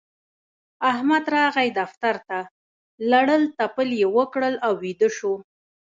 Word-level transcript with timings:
احمد 0.91 1.25
راغی 1.35 1.69
دفتر 1.79 2.15
ته؛ 2.27 2.39
لړل 3.11 3.43
تپل 3.57 3.89
يې 3.99 4.07
وکړل 4.17 4.55
او 4.65 4.73
ويده 4.81 5.09
شو. 5.17 5.33